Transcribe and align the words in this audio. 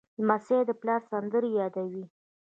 لمسی 0.19 0.59
د 0.67 0.71
پلار 0.81 1.01
سندرې 1.11 1.49
یادوي. 1.59 2.03